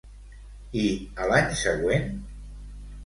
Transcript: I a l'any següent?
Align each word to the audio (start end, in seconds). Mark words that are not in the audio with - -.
I 0.83 0.85
a 1.25 1.29
l'any 1.33 1.53
següent? 1.61 2.11